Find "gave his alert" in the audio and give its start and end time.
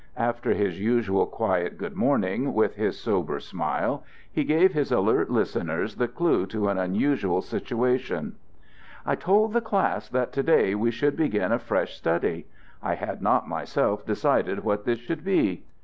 4.43-5.29